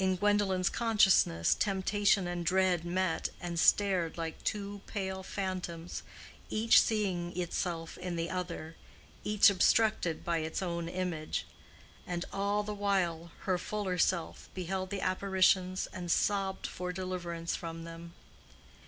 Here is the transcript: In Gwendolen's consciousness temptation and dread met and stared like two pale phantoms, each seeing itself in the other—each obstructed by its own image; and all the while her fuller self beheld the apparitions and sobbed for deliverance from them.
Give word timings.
In 0.00 0.16
Gwendolen's 0.16 0.68
consciousness 0.68 1.54
temptation 1.54 2.26
and 2.26 2.44
dread 2.44 2.84
met 2.84 3.28
and 3.40 3.56
stared 3.56 4.18
like 4.18 4.42
two 4.42 4.80
pale 4.88 5.22
phantoms, 5.22 6.02
each 6.48 6.80
seeing 6.82 7.40
itself 7.40 7.96
in 7.96 8.16
the 8.16 8.28
other—each 8.30 9.48
obstructed 9.48 10.24
by 10.24 10.38
its 10.38 10.60
own 10.60 10.88
image; 10.88 11.46
and 12.04 12.24
all 12.32 12.64
the 12.64 12.74
while 12.74 13.30
her 13.42 13.58
fuller 13.58 13.96
self 13.96 14.48
beheld 14.54 14.90
the 14.90 15.00
apparitions 15.00 15.86
and 15.92 16.10
sobbed 16.10 16.66
for 16.66 16.92
deliverance 16.92 17.54
from 17.54 17.84
them. 17.84 18.12